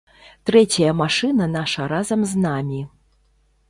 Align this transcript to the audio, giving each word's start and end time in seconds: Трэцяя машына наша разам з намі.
Трэцяя 0.49 0.95
машына 1.03 1.51
наша 1.59 1.81
разам 1.95 2.19
з 2.33 2.45
намі. 2.49 2.85